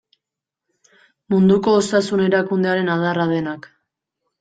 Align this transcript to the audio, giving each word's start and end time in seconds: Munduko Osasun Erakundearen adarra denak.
Munduko 1.35 1.75
Osasun 1.83 2.27
Erakundearen 2.33 2.95
adarra 2.99 3.33
denak. 3.39 3.75